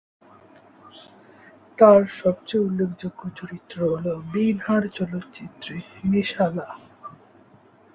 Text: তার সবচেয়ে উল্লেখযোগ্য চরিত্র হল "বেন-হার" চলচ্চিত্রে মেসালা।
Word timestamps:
তার 1.77 2.01
সবচেয়ে 2.19 2.65
উল্লেখযোগ্য 2.65 3.21
চরিত্র 3.35 3.77
হল 3.91 4.05
"বেন-হার" 4.31 4.83
চলচ্চিত্রে 4.89 5.75
মেসালা। 6.03 6.67